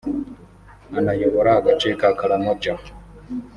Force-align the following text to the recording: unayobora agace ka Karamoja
unayobora 0.99 1.49
agace 1.59 1.89
ka 1.99 2.09
Karamoja 2.19 2.73